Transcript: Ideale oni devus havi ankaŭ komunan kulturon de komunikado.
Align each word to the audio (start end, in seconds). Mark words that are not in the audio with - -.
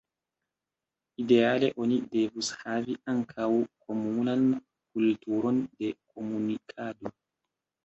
Ideale 1.23 1.67
oni 1.85 1.99
devus 2.15 2.49
havi 2.63 2.97
ankaŭ 3.13 3.47
komunan 3.85 4.49
kulturon 4.57 5.63
de 5.69 5.95
komunikado. 6.01 7.17